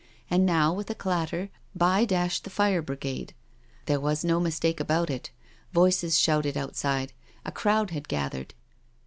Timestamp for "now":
0.47-0.73, 5.31-5.67